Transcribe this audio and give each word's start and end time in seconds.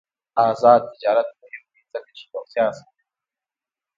آزاد 0.47 0.81
تجارت 0.93 1.27
مهم 1.41 1.63
دی 1.71 1.81
ځکه 1.93 2.09
چې 2.17 2.23
روغتیا 2.33 2.63
اسانوي. 2.69 3.03